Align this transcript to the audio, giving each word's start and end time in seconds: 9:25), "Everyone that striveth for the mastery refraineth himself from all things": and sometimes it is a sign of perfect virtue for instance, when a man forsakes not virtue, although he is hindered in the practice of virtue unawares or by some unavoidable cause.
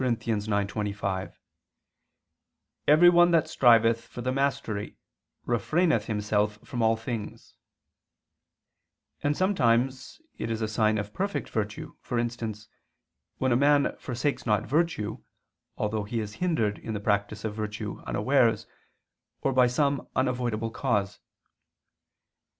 9:25), 0.01 1.33
"Everyone 2.87 3.29
that 3.29 3.47
striveth 3.47 4.01
for 4.07 4.21
the 4.21 4.31
mastery 4.31 4.97
refraineth 5.45 6.05
himself 6.05 6.57
from 6.67 6.81
all 6.81 6.95
things": 6.97 7.53
and 9.21 9.37
sometimes 9.37 10.19
it 10.39 10.49
is 10.49 10.59
a 10.59 10.67
sign 10.67 10.97
of 10.97 11.13
perfect 11.13 11.49
virtue 11.51 11.93
for 12.01 12.17
instance, 12.17 12.67
when 13.37 13.51
a 13.51 13.55
man 13.55 13.95
forsakes 13.99 14.43
not 14.43 14.65
virtue, 14.65 15.19
although 15.77 16.05
he 16.05 16.19
is 16.19 16.33
hindered 16.41 16.79
in 16.79 16.95
the 16.95 16.99
practice 16.99 17.45
of 17.45 17.53
virtue 17.53 18.01
unawares 18.07 18.65
or 19.43 19.53
by 19.53 19.67
some 19.67 20.07
unavoidable 20.15 20.71
cause. 20.71 21.19